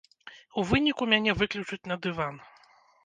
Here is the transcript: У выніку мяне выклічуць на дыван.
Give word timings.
У 0.61 0.63
выніку 0.69 1.03
мяне 1.13 1.31
выклічуць 1.41 1.83
на 1.93 1.99
дыван. 2.07 2.45